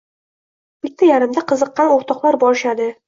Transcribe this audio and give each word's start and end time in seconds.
Bitta-yarimta 0.87 1.43
qiziqqan 1.51 1.93
o‘rtoqlar 1.99 2.39
borishadi. 2.47 2.89